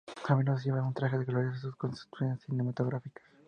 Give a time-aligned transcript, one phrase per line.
[0.27, 3.23] A menudo llevaba un traje de gorila en sus actuaciones cinematográficas.